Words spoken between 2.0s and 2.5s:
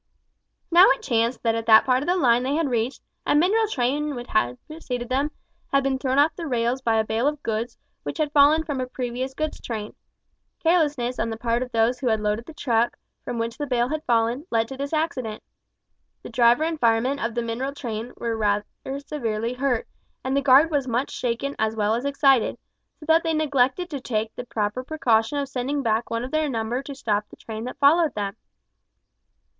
of the line